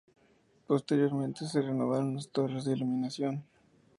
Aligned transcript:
Posteriormente 0.65 1.45
se 1.45 1.61
renovaron 1.61 2.15
las 2.15 2.27
torres 2.29 2.65
de 2.65 2.73
iluminación. 2.73 3.43